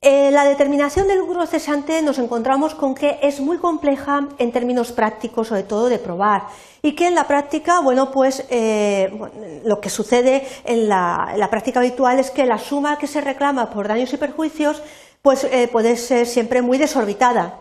La 0.08 0.44
determinación 0.44 1.06
del 1.06 1.18
lucro 1.18 1.44
cesante 1.46 2.00
nos 2.00 2.18
encontramos 2.18 2.74
con 2.74 2.94
que 2.94 3.18
es 3.20 3.40
muy 3.40 3.58
compleja 3.58 4.26
en 4.38 4.52
términos 4.52 4.90
prácticos, 4.90 5.48
sobre 5.48 5.64
todo 5.64 5.90
de 5.90 5.98
probar, 5.98 6.44
y 6.80 6.94
que 6.94 7.08
en 7.08 7.14
la 7.14 7.26
práctica, 7.26 7.80
bueno, 7.80 8.10
pues 8.10 8.46
eh, 8.48 9.10
lo 9.66 9.80
que 9.82 9.90
sucede 9.90 10.46
en 10.64 10.88
la, 10.88 11.48
práctica 11.50 11.80
habitual 11.80 12.18
es 12.18 12.30
que 12.30 12.46
la 12.46 12.56
suma 12.56 12.96
que 12.96 13.06
se 13.06 13.20
reclama 13.20 13.68
por 13.68 13.86
daños 13.86 14.10
y 14.14 14.16
perjuicios, 14.16 14.82
pues 15.20 15.44
eh, 15.44 15.68
puede 15.70 15.94
ser 15.96 16.26
siempre 16.26 16.62
muy 16.62 16.78
desorbitada. 16.78 17.60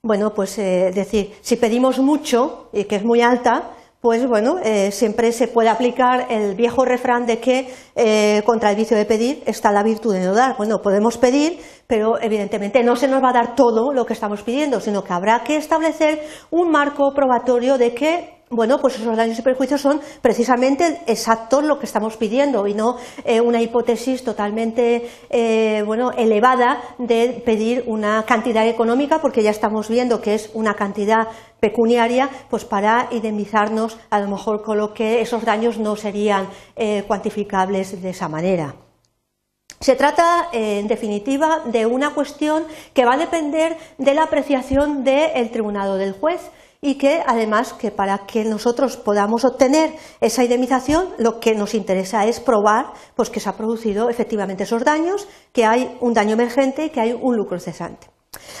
Bueno, 0.00 0.32
pues 0.32 0.52
es 0.52 0.58
eh, 0.58 0.92
decir, 0.94 1.34
si 1.42 1.56
pedimos 1.56 1.98
mucho 1.98 2.70
y 2.72 2.84
que 2.84 2.96
es 2.96 3.04
muy 3.04 3.20
alta, 3.20 3.70
pues 4.02 4.26
bueno, 4.26 4.58
eh, 4.64 4.90
siempre 4.90 5.30
se 5.30 5.46
puede 5.46 5.68
aplicar 5.68 6.26
el 6.28 6.56
viejo 6.56 6.84
refrán 6.84 7.24
de 7.24 7.38
que 7.38 7.72
eh, 7.94 8.42
contra 8.44 8.70
el 8.70 8.76
vicio 8.76 8.96
de 8.96 9.04
pedir 9.04 9.44
está 9.46 9.70
la 9.70 9.84
virtud 9.84 10.12
de 10.12 10.24
no 10.24 10.34
dar. 10.34 10.56
Bueno, 10.56 10.82
podemos 10.82 11.18
pedir, 11.18 11.60
pero 11.86 12.20
evidentemente 12.20 12.82
no 12.82 12.96
se 12.96 13.06
nos 13.06 13.22
va 13.22 13.30
a 13.30 13.32
dar 13.32 13.54
todo 13.54 13.92
lo 13.92 14.04
que 14.04 14.14
estamos 14.14 14.42
pidiendo, 14.42 14.80
sino 14.80 15.04
que 15.04 15.12
habrá 15.12 15.44
que 15.44 15.54
establecer 15.54 16.20
un 16.50 16.72
marco 16.72 17.14
probatorio 17.14 17.78
de 17.78 17.94
que 17.94 18.41
bueno, 18.52 18.78
pues 18.78 18.98
esos 18.98 19.16
daños 19.16 19.38
y 19.38 19.42
perjuicios 19.42 19.80
son 19.80 20.00
precisamente 20.20 21.00
exactos 21.06 21.64
lo 21.64 21.78
que 21.78 21.86
estamos 21.86 22.16
pidiendo 22.16 22.66
y 22.66 22.74
no 22.74 22.96
eh, 23.24 23.40
una 23.40 23.62
hipótesis 23.62 24.22
totalmente 24.22 25.08
eh, 25.30 25.82
bueno, 25.86 26.12
elevada 26.12 26.82
de 26.98 27.42
pedir 27.44 27.84
una 27.86 28.24
cantidad 28.24 28.68
económica, 28.68 29.20
porque 29.20 29.42
ya 29.42 29.50
estamos 29.50 29.88
viendo 29.88 30.20
que 30.20 30.34
es 30.34 30.50
una 30.52 30.74
cantidad 30.74 31.28
pecuniaria, 31.60 32.28
pues 32.50 32.64
para 32.64 33.08
indemnizarnos 33.10 33.96
a 34.10 34.20
lo 34.20 34.28
mejor 34.28 34.62
con 34.62 34.76
lo 34.76 34.92
que 34.92 35.22
esos 35.22 35.44
daños 35.44 35.78
no 35.78 35.96
serían 35.96 36.48
eh, 36.76 37.04
cuantificables 37.06 38.02
de 38.02 38.10
esa 38.10 38.28
manera. 38.28 38.74
Se 39.80 39.96
trata, 39.96 40.48
en 40.52 40.86
definitiva, 40.86 41.62
de 41.64 41.86
una 41.86 42.14
cuestión 42.14 42.66
que 42.94 43.04
va 43.04 43.14
a 43.14 43.16
depender 43.16 43.76
de 43.98 44.14
la 44.14 44.24
apreciación 44.24 45.02
del 45.02 45.50
tribunal 45.50 45.90
o 45.90 45.96
del 45.96 46.12
juez 46.12 46.52
y 46.84 46.96
que 46.96 47.22
además 47.24 47.72
que 47.74 47.92
para 47.92 48.26
que 48.26 48.44
nosotros 48.44 48.96
podamos 48.96 49.44
obtener 49.44 49.94
esa 50.20 50.42
indemnización 50.42 51.10
lo 51.16 51.38
que 51.38 51.54
nos 51.54 51.74
interesa 51.74 52.26
es 52.26 52.40
probar 52.40 52.92
pues 53.14 53.30
que 53.30 53.38
se 53.38 53.48
han 53.48 53.56
producido 53.56 54.10
efectivamente 54.10 54.64
esos 54.64 54.84
daños, 54.84 55.28
que 55.52 55.64
hay 55.64 55.96
un 56.00 56.12
daño 56.12 56.32
emergente 56.32 56.86
y 56.86 56.90
que 56.90 57.00
hay 57.00 57.12
un 57.12 57.36
lucro 57.36 57.60
cesante. 57.60 58.08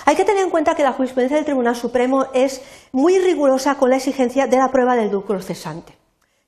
Hay 0.06 0.14
que 0.14 0.24
tener 0.24 0.44
en 0.44 0.50
cuenta 0.50 0.76
que 0.76 0.84
la 0.84 0.92
jurisprudencia 0.92 1.36
del 1.36 1.46
Tribunal 1.46 1.74
Supremo 1.74 2.26
es 2.32 2.62
muy 2.92 3.18
rigurosa 3.18 3.74
con 3.74 3.90
la 3.90 3.96
exigencia 3.96 4.46
de 4.46 4.56
la 4.56 4.70
prueba 4.70 4.94
del 4.94 5.10
lucro 5.10 5.42
cesante 5.42 6.01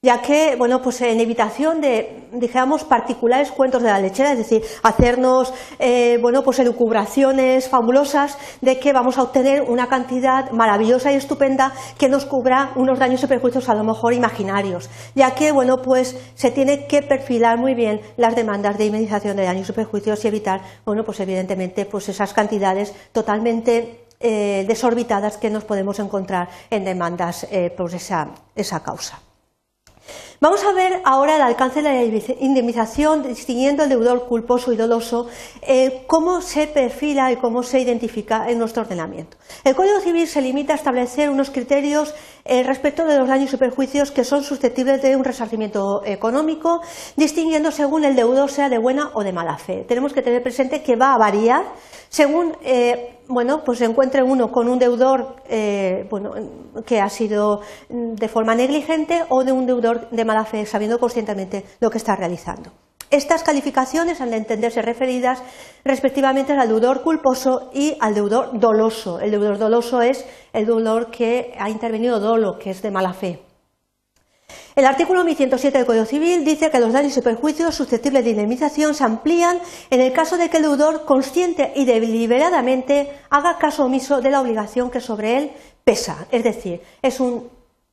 ya 0.04 0.20
que, 0.20 0.54
bueno, 0.56 0.82
pues 0.82 1.00
en 1.00 1.18
evitación 1.18 1.80
de, 1.80 2.28
digamos, 2.30 2.84
particulares 2.84 3.50
cuentos 3.50 3.82
de 3.82 3.88
la 3.88 3.98
lechera, 3.98 4.32
es 4.32 4.38
decir, 4.38 4.62
hacernos, 4.82 5.54
eh, 5.78 6.18
bueno, 6.20 6.42
pues 6.42 6.58
elucubraciones 6.58 7.70
fabulosas 7.70 8.36
de 8.60 8.78
que 8.78 8.92
vamos 8.92 9.16
a 9.16 9.22
obtener 9.22 9.62
una 9.62 9.88
cantidad 9.88 10.50
maravillosa 10.50 11.10
y 11.10 11.14
estupenda 11.14 11.72
que 11.96 12.10
nos 12.10 12.26
cubra 12.26 12.72
unos 12.76 12.98
daños 12.98 13.22
y 13.22 13.26
perjuicios 13.26 13.70
a 13.70 13.74
lo 13.74 13.82
mejor 13.82 14.12
imaginarios, 14.12 14.90
ya 15.14 15.34
que, 15.34 15.52
bueno, 15.52 15.78
pues 15.82 16.14
se 16.34 16.50
tiene 16.50 16.86
que 16.86 17.00
perfilar 17.00 17.56
muy 17.56 17.74
bien 17.74 18.02
las 18.18 18.36
demandas 18.36 18.76
de 18.76 18.84
indemnización 18.84 19.38
de 19.38 19.44
daños 19.44 19.70
y 19.70 19.72
perjuicios 19.72 20.22
y 20.22 20.28
evitar, 20.28 20.60
bueno, 20.84 21.02
pues 21.04 21.18
evidentemente, 21.20 21.86
pues 21.86 22.10
esas 22.10 22.34
cantidades 22.34 22.94
totalmente 23.12 24.04
eh, 24.20 24.66
desorbitadas 24.68 25.38
que 25.38 25.48
nos 25.48 25.64
podemos 25.64 25.98
encontrar 25.98 26.50
en 26.68 26.84
demandas 26.84 27.46
eh, 27.50 27.70
por 27.74 27.94
esa 27.94 28.82
causa. 28.84 29.18
Vamos 30.40 30.62
a 30.64 30.72
ver 30.72 31.00
ahora 31.04 31.36
el 31.36 31.42
alcance 31.42 31.80
de 31.80 31.88
la 31.88 32.04
indemnización, 32.40 33.22
distinguiendo 33.22 33.84
el 33.84 33.88
deudor 33.88 34.26
culposo 34.26 34.72
y 34.72 34.76
doloso, 34.76 35.28
eh, 35.62 36.04
cómo 36.06 36.42
se 36.42 36.66
perfila 36.66 37.32
y 37.32 37.36
cómo 37.36 37.62
se 37.62 37.80
identifica 37.80 38.50
en 38.50 38.58
nuestro 38.58 38.82
ordenamiento. 38.82 39.38
El 39.64 39.74
Código 39.74 40.00
Civil 40.00 40.26
se 40.26 40.42
limita 40.42 40.74
a 40.74 40.76
establecer 40.76 41.30
unos 41.30 41.50
criterios 41.50 42.14
eh, 42.44 42.62
respecto 42.62 43.06
de 43.06 43.18
los 43.18 43.28
daños 43.28 43.54
y 43.54 43.56
perjuicios 43.56 44.10
que 44.10 44.24
son 44.24 44.42
susceptibles 44.42 45.00
de 45.00 45.16
un 45.16 45.24
resarcimiento 45.24 46.02
económico, 46.04 46.82
distinguiendo 47.16 47.70
según 47.70 48.04
el 48.04 48.14
deudor 48.14 48.50
sea 48.50 48.68
de 48.68 48.78
buena 48.78 49.12
o 49.14 49.24
de 49.24 49.32
mala 49.32 49.56
fe. 49.56 49.84
Tenemos 49.88 50.12
que 50.12 50.20
tener 50.20 50.42
presente 50.42 50.82
que 50.82 50.96
va 50.96 51.14
a 51.14 51.18
variar 51.18 51.64
según 52.10 52.56
eh, 52.62 53.13
bueno, 53.28 53.62
pues 53.64 53.78
se 53.78 53.84
encuentre 53.84 54.22
uno 54.22 54.50
con 54.50 54.68
un 54.68 54.78
deudor 54.78 55.36
eh, 55.48 56.08
que 56.86 57.00
ha 57.00 57.08
sido 57.08 57.60
de 57.88 58.28
forma 58.28 58.54
negligente 58.54 59.22
o 59.28 59.44
de 59.44 59.52
un 59.52 59.66
deudor 59.66 60.10
de 60.10 60.24
mala 60.24 60.44
fe, 60.44 60.66
sabiendo 60.66 60.98
conscientemente 60.98 61.64
lo 61.80 61.90
que 61.90 61.98
está 61.98 62.16
realizando. 62.16 62.70
Estas 63.10 63.44
calificaciones 63.44 64.20
han 64.20 64.30
de 64.30 64.38
entenderse 64.38 64.82
referidas 64.82 65.40
respectivamente 65.84 66.52
al 66.52 66.68
deudor 66.68 67.02
culposo 67.02 67.70
y 67.72 67.96
al 68.00 68.14
deudor 68.14 68.58
doloso. 68.58 69.20
El 69.20 69.30
deudor 69.30 69.58
doloso 69.58 70.02
es 70.02 70.24
el 70.52 70.66
deudor 70.66 71.10
que 71.10 71.54
ha 71.58 71.70
intervenido 71.70 72.18
dolo, 72.18 72.58
que 72.58 72.70
es 72.70 72.82
de 72.82 72.90
mala 72.90 73.12
fe. 73.12 73.43
El 74.76 74.86
artículo 74.86 75.22
1107 75.22 75.78
del 75.78 75.86
Código 75.86 76.04
Civil 76.04 76.44
dice 76.44 76.68
que 76.68 76.80
los 76.80 76.92
daños 76.92 77.16
y 77.16 77.20
perjuicios 77.20 77.76
susceptibles 77.76 78.24
de 78.24 78.30
indemnización 78.30 78.94
se 78.94 79.04
amplían 79.04 79.60
en 79.88 80.00
el 80.00 80.12
caso 80.12 80.36
de 80.36 80.50
que 80.50 80.56
el 80.56 80.64
deudor 80.64 81.04
consciente 81.04 81.72
y 81.76 81.84
deliberadamente 81.84 83.12
haga 83.30 83.56
caso 83.58 83.84
omiso 83.84 84.20
de 84.20 84.30
la 84.30 84.40
obligación 84.40 84.90
que 84.90 85.00
sobre 85.00 85.36
él 85.38 85.52
pesa. 85.84 86.26
Es 86.32 86.42
decir, 86.42 86.80
es 87.02 87.20
un 87.20 87.48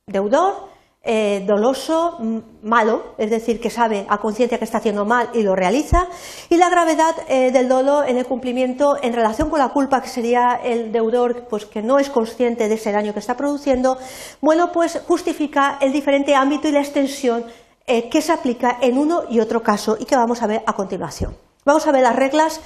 deudor 0.06 0.72
eh, 1.04 1.42
doloso, 1.44 2.16
malo, 2.62 3.14
es 3.18 3.28
decir, 3.28 3.60
que 3.60 3.70
sabe 3.70 4.06
a 4.08 4.18
conciencia 4.18 4.58
que 4.58 4.64
está 4.64 4.78
haciendo 4.78 5.04
mal 5.04 5.30
y 5.34 5.42
lo 5.42 5.56
realiza, 5.56 6.06
y 6.48 6.56
la 6.56 6.70
gravedad 6.70 7.16
eh, 7.26 7.50
del 7.50 7.68
dolo 7.68 8.04
en 8.04 8.18
el 8.18 8.26
cumplimiento 8.26 8.96
en 9.02 9.12
relación 9.12 9.50
con 9.50 9.58
la 9.58 9.70
culpa, 9.70 10.00
que 10.00 10.08
sería 10.08 10.60
el 10.62 10.92
deudor 10.92 11.48
pues, 11.50 11.66
que 11.66 11.82
no 11.82 11.98
es 11.98 12.08
consciente 12.08 12.68
de 12.68 12.76
ese 12.76 12.92
daño 12.92 13.12
que 13.12 13.18
está 13.18 13.36
produciendo, 13.36 13.98
bueno, 14.40 14.70
pues 14.70 15.02
justifica 15.08 15.76
el 15.80 15.92
diferente 15.92 16.36
ámbito 16.36 16.68
y 16.68 16.72
la 16.72 16.80
extensión 16.80 17.46
eh, 17.84 18.08
que 18.08 18.22
se 18.22 18.30
aplica 18.30 18.78
en 18.80 18.96
uno 18.96 19.22
y 19.28 19.40
otro 19.40 19.60
caso 19.60 19.96
y 19.98 20.04
que 20.04 20.14
vamos 20.14 20.40
a 20.40 20.46
ver 20.46 20.62
a 20.66 20.72
continuación. 20.74 21.36
Vamos 21.64 21.84
a 21.88 21.92
ver 21.92 22.02
las 22.02 22.16
reglas 22.16 22.60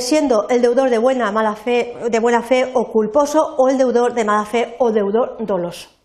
siendo 0.00 0.48
el 0.48 0.62
deudor 0.62 0.90
de 0.90 0.98
buena, 0.98 1.30
mala 1.30 1.54
fe, 1.54 1.94
de 2.10 2.20
buena 2.20 2.42
fe 2.42 2.70
o 2.74 2.90
culposo 2.90 3.54
o 3.56 3.68
el 3.68 3.78
deudor 3.78 4.14
de 4.14 4.24
mala 4.24 4.44
fe 4.44 4.76
o 4.78 4.90
deudor 4.92 5.36
doloso. 5.40 5.99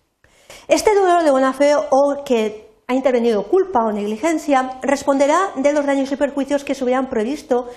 Este 0.67 0.93
deudor 0.93 1.23
de 1.23 1.31
buena 1.31 1.53
fe 1.53 1.75
o 1.75 2.23
que 2.25 2.65
ha 2.87 2.93
intervenido 2.93 3.43
culpa 3.43 3.83
o 3.83 3.91
negligencia 3.91 4.77
responderá 4.81 5.51
de 5.55 5.73
los 5.73 5.85
daños 5.85 6.11
y 6.11 6.15
perjuicios 6.15 6.63
que 6.63 6.75
se 6.75 6.83
hubieran 6.83 7.09
previsto 7.09 7.67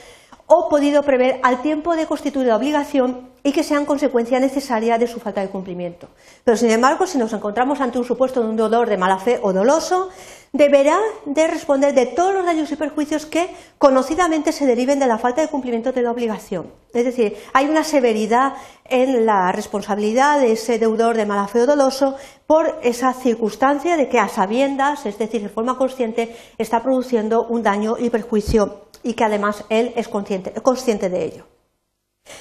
o 0.48 0.68
podido 0.68 1.02
prever 1.02 1.40
al 1.42 1.62
tiempo 1.62 1.94
de 1.94 2.06
constituir 2.06 2.48
la 2.48 2.56
obligación 2.56 3.28
y 3.42 3.52
que 3.52 3.62
sean 3.62 3.84
consecuencia 3.84 4.40
necesaria 4.40 4.98
de 4.98 5.06
su 5.06 5.20
falta 5.20 5.40
de 5.40 5.48
cumplimiento. 5.48 6.08
Pero, 6.42 6.56
sin 6.56 6.70
embargo, 6.70 7.06
si 7.06 7.18
nos 7.18 7.32
encontramos 7.32 7.80
ante 7.80 7.98
un 7.98 8.04
supuesto 8.04 8.42
de 8.42 8.48
un 8.48 8.56
deudor 8.56 8.88
de 8.88 8.96
mala 8.96 9.18
fe 9.18 9.38
o 9.42 9.52
doloso, 9.52 10.08
deberá 10.52 10.98
de 11.26 11.46
responder 11.46 11.94
de 11.94 12.06
todos 12.06 12.34
los 12.34 12.46
daños 12.46 12.72
y 12.72 12.76
perjuicios 12.76 13.26
que 13.26 13.54
conocidamente 13.76 14.52
se 14.52 14.66
deriven 14.66 14.98
de 14.98 15.06
la 15.06 15.18
falta 15.18 15.42
de 15.42 15.48
cumplimiento 15.48 15.92
de 15.92 16.02
la 16.02 16.10
obligación. 16.10 16.72
Es 16.94 17.04
decir, 17.04 17.36
hay 17.52 17.66
una 17.66 17.84
severidad 17.84 18.54
en 18.86 19.26
la 19.26 19.52
responsabilidad 19.52 20.40
de 20.40 20.52
ese 20.52 20.78
deudor 20.78 21.16
de 21.16 21.26
mala 21.26 21.46
fe 21.46 21.60
o 21.60 21.66
doloso 21.66 22.16
por 22.46 22.78
esa 22.82 23.12
circunstancia 23.12 23.98
de 23.98 24.08
que 24.08 24.18
a 24.18 24.28
sabiendas, 24.28 25.04
es 25.04 25.18
decir, 25.18 25.42
de 25.42 25.50
forma 25.50 25.76
consciente, 25.76 26.34
está 26.56 26.82
produciendo 26.82 27.46
un 27.46 27.62
daño 27.62 27.96
y 27.98 28.08
perjuicio 28.08 28.87
y 29.02 29.14
que 29.14 29.24
además 29.24 29.64
él 29.68 29.92
es 29.96 30.08
consciente, 30.08 30.52
consciente 30.62 31.08
de 31.08 31.24
ello. 31.24 31.44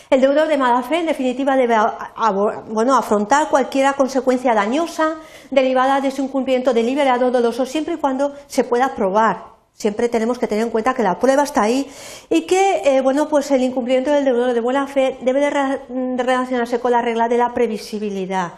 El 0.10 0.22
deudor 0.22 0.48
de 0.48 0.58
mala 0.58 0.84
fe, 0.84 1.00
en 1.00 1.06
definitiva, 1.06 1.56
debe 1.56 1.76
afrontar 1.76 3.50
cualquier 3.50 3.94
consecuencia 3.96 4.54
dañosa 4.54 5.16
derivada 5.52 6.02
de 6.02 6.12
su 6.12 6.24
incumplimiento 6.24 6.74
deliberado 6.74 7.32
doloso, 7.32 7.66
siempre 7.66 7.96
y 7.96 7.98
cuando 7.98 8.34
se 8.48 8.64
pueda 8.64 8.96
probar. 8.96 9.58
Siempre 9.74 10.10
tenemos 10.10 10.40
que 10.40 10.48
tener 10.48 10.64
en 10.64 10.72
cuenta 10.72 10.96
que 10.96 11.04
la 11.04 11.20
prueba 11.20 11.44
está 11.44 11.62
ahí 11.62 11.88
y 12.30 12.48
que, 12.48 12.82
eh, 12.84 13.02
bueno, 13.02 13.30
pues 13.30 13.52
el 13.52 13.62
incumplimiento 13.62 14.12
del 14.12 14.26
deudor 14.26 14.54
de 14.54 14.60
buena 14.60 14.88
fe 14.88 15.20
debe 15.22 15.40
de 15.40 15.52
relacionarse 16.18 16.80
con 16.80 16.92
la 16.92 17.02
regla 17.02 17.28
de 17.28 17.38
la 17.38 17.54
previsibilidad, 17.54 18.54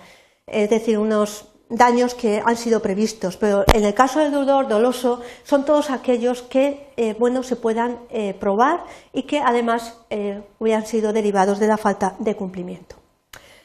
es 0.48 0.70
decir, 0.70 0.98
unos 0.98 1.49
daños 1.70 2.16
que 2.16 2.42
han 2.44 2.58
sido 2.58 2.82
previstos, 2.82 3.38
pero 3.38 3.64
en 3.74 3.86
el 3.86 3.94
caso 3.94 4.20
del 4.20 4.32
deudor 4.32 4.68
doloso 4.68 5.22
son 5.44 5.66
todos 5.66 5.92
aquellos 5.92 6.42
que 6.42 6.92
eh, 6.98 7.16
bueno, 7.18 7.44
se 7.44 7.56
puedan 7.56 8.00
eh, 8.10 8.34
probar 8.34 8.84
y 9.14 9.24
que 9.24 9.40
además 9.40 9.98
eh, 10.10 10.42
hubieran 10.58 10.86
sido 10.86 11.14
derivados 11.14 11.60
de 11.60 11.68
la 11.68 11.78
falta 11.78 12.16
de 12.20 12.36
cumplimiento. 12.36 12.96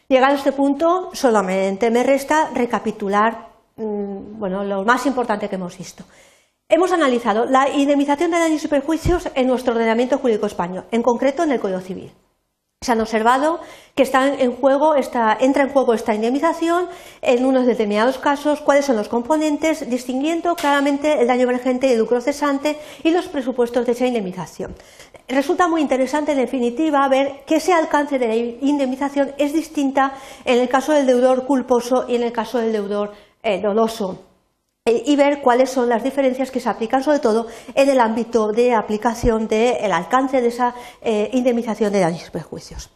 Llegado 0.06 0.34
a 0.34 0.36
este 0.36 0.52
punto, 0.52 1.10
solamente 1.14 1.90
me 1.90 2.02
resta 2.02 2.50
recapitular 2.54 3.48
mm, 3.76 4.38
bueno, 4.38 4.62
lo 4.62 4.84
más 4.84 5.06
importante 5.06 5.48
que 5.48 5.56
hemos 5.56 5.76
visto. 5.76 6.04
Hemos 6.68 6.92
analizado 6.92 7.46
la 7.46 7.68
indemnización 7.70 8.30
de 8.30 8.38
daños 8.38 8.64
y 8.64 8.68
perjuicios 8.68 9.28
en 9.34 9.46
nuestro 9.46 9.74
ordenamiento 9.74 10.18
jurídico 10.18 10.46
español, 10.46 10.84
en 10.90 11.02
concreto 11.02 11.42
en 11.42 11.52
el 11.52 11.60
Código 11.60 11.80
Civil. 11.80 12.12
Se 12.84 12.92
han 12.92 13.00
observado 13.00 13.60
que 13.94 14.02
entra 14.02 14.34
en 14.36 14.52
juego 14.58 14.94
esta 15.94 16.14
indemnización 16.14 16.86
en 17.22 17.46
unos 17.46 17.64
determinados 17.64 18.18
casos, 18.18 18.60
cuáles 18.60 18.84
son 18.84 18.96
los 18.96 19.08
componentes, 19.08 19.88
distinguiendo 19.88 20.54
claramente 20.54 21.18
el 21.18 21.26
daño 21.26 21.44
emergente 21.44 21.86
y 21.86 21.92
el 21.92 21.98
lucro 22.00 22.20
cesante 22.20 22.76
y 23.02 23.10
los 23.10 23.28
presupuestos 23.28 23.86
de 23.86 23.92
esa 23.92 24.06
indemnización. 24.06 24.74
Resulta 25.26 25.66
muy 25.66 25.80
interesante, 25.80 26.32
en 26.32 26.38
definitiva, 26.38 27.08
ver 27.08 27.44
que 27.46 27.56
ese 27.56 27.72
alcance 27.72 28.18
de 28.18 28.28
la 28.28 28.36
indemnización 28.36 29.32
es 29.38 29.54
distinta 29.54 30.12
en 30.44 30.60
el 30.60 30.68
caso 30.68 30.92
del 30.92 31.06
deudor 31.06 31.46
culposo 31.46 32.04
y 32.06 32.16
en 32.16 32.24
el 32.24 32.32
caso 32.32 32.58
del 32.58 32.74
deudor 32.74 33.12
eh, 33.42 33.62
doloso. 33.62 34.33
Eh, 34.86 35.02
y 35.06 35.16
ver 35.16 35.40
cuáles 35.40 35.70
son 35.70 35.88
las 35.88 36.04
diferencias 36.04 36.50
que 36.50 36.60
se 36.60 36.68
aplican 36.68 37.02
sobre 37.02 37.18
todo 37.18 37.46
en 37.74 37.88
el 37.88 37.98
ámbito 37.98 38.52
de 38.52 38.74
aplicación 38.74 39.48
del 39.48 39.90
alcance 39.90 40.42
de 40.42 40.48
esa 40.48 40.74
eh, 41.00 41.30
indemnización 41.32 41.90
de 41.90 42.00
daños 42.00 42.28
y 42.28 42.30
perjuicios. 42.30 42.90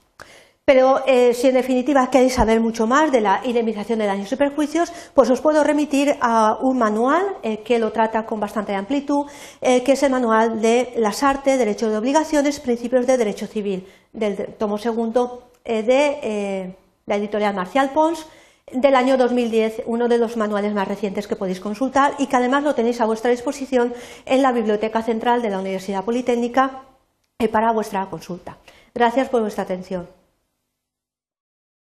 Pero 0.66 1.00
eh, 1.06 1.32
si 1.32 1.48
en 1.48 1.54
definitiva 1.54 2.10
queréis 2.10 2.34
saber 2.34 2.60
mucho 2.60 2.86
más 2.86 3.10
de 3.10 3.22
la 3.22 3.40
indemnización 3.42 4.00
de 4.00 4.04
daños 4.04 4.30
y 4.30 4.36
perjuicios, 4.36 4.92
pues 5.14 5.30
os 5.30 5.40
puedo 5.40 5.64
remitir 5.64 6.14
a 6.20 6.58
un 6.60 6.76
manual 6.76 7.24
que 7.64 7.78
lo 7.78 7.90
trata 7.90 8.26
con 8.26 8.38
bastante 8.38 8.74
amplitud, 8.74 9.24
que 9.62 9.92
es 9.92 10.02
el 10.02 10.12
manual 10.12 10.60
de 10.60 10.92
las 10.98 11.22
artes, 11.22 11.56
derechos 11.56 11.90
de 11.90 11.96
obligaciones, 11.96 12.60
principios 12.60 13.06
de 13.06 13.16
derecho 13.16 13.46
civil, 13.46 13.88
del 14.12 14.56
tomo 14.58 14.76
segundo 14.76 15.52
de 15.64 16.74
la 17.06 17.16
editorial 17.16 17.54
Marcial 17.54 17.88
Pons, 17.94 18.26
del 18.72 18.94
año 18.94 19.16
2010, 19.16 19.82
uno 19.86 20.08
de 20.08 20.18
los 20.18 20.36
manuales 20.36 20.74
más 20.74 20.88
recientes 20.88 21.26
que 21.26 21.36
podéis 21.36 21.60
consultar 21.60 22.14
y 22.18 22.26
que 22.26 22.36
además 22.36 22.64
lo 22.64 22.74
tenéis 22.74 23.00
a 23.00 23.06
vuestra 23.06 23.30
disposición 23.30 23.94
en 24.26 24.42
la 24.42 24.52
Biblioteca 24.52 25.02
Central 25.02 25.42
de 25.42 25.50
la 25.50 25.58
Universidad 25.58 26.04
Politécnica 26.04 26.82
para 27.52 27.72
vuestra 27.72 28.06
consulta. 28.06 28.58
Gracias 28.94 29.28
por 29.28 29.42
vuestra 29.42 29.64
atención. 29.64 30.17